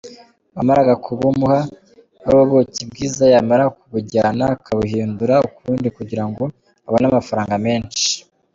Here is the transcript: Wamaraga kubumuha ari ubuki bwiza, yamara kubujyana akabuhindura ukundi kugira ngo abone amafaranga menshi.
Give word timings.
Wamaraga 0.55 0.93
kubumuha 1.05 1.59
ari 2.25 2.35
ubuki 2.43 2.81
bwiza, 2.89 3.23
yamara 3.33 3.63
kubujyana 3.77 4.43
akabuhindura 4.55 5.35
ukundi 5.47 5.87
kugira 5.97 6.23
ngo 6.29 6.43
abone 6.87 7.05
amafaranga 7.07 7.55
menshi. 7.65 8.07